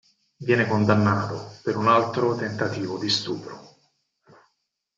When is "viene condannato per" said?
0.37-1.77